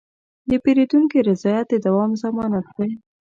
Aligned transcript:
د 0.49 0.51
پیرودونکي 0.63 1.19
رضایت 1.29 1.67
د 1.69 1.73
دوام 1.85 2.11
ضمانت 2.23 2.67
دی. 2.77 2.89